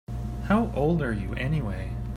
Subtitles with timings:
[0.45, 1.95] How old are you anyway?